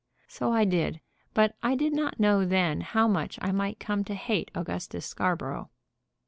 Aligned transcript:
"So 0.27 0.51
I 0.51 0.65
did; 0.65 0.99
but 1.35 1.55
I 1.61 1.75
did 1.75 1.93
not 1.93 2.19
know 2.19 2.43
then 2.43 2.81
how 2.81 3.07
much 3.07 3.37
I 3.39 3.51
might 3.51 3.79
come 3.79 4.03
to 4.05 4.15
hate 4.15 4.49
Augustus 4.55 5.05
Scarborough." 5.05 5.69